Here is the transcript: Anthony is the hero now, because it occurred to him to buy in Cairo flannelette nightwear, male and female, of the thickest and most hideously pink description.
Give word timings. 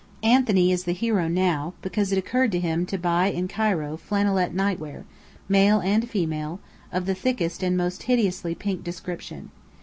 Anthony 0.23 0.71
is 0.71 0.85
the 0.85 0.93
hero 0.93 1.27
now, 1.27 1.75
because 1.83 2.11
it 2.11 2.17
occurred 2.17 2.51
to 2.53 2.59
him 2.59 2.87
to 2.87 2.97
buy 2.97 3.27
in 3.27 3.47
Cairo 3.47 3.97
flannelette 3.97 4.51
nightwear, 4.51 5.03
male 5.47 5.79
and 5.79 6.09
female, 6.09 6.59
of 6.91 7.05
the 7.05 7.13
thickest 7.13 7.61
and 7.61 7.77
most 7.77 8.01
hideously 8.01 8.55
pink 8.55 8.83
description. 8.83 9.51